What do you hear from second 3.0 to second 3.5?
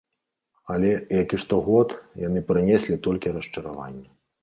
толькі